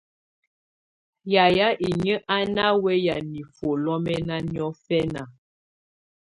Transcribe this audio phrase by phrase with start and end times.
[1.33, 5.21] Yayɛ̀á inyǝ́ á ná wɛ́ya nifuǝ́ lɔ́mɛna niɔfɛna.